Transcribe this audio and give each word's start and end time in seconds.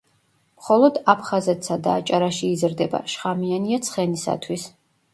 მხოლოდ 0.61 0.97
აფხაზეთსა 1.13 1.79
და 1.89 1.95
აჭარაში 1.99 2.51
იზრდება, 2.57 3.05
შხამიანია 3.15 3.85
ცხენისათვის. 3.91 4.71